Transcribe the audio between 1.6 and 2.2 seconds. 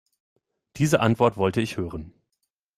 ich hören.